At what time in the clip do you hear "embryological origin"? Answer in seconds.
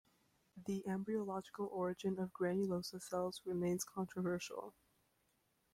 0.87-2.17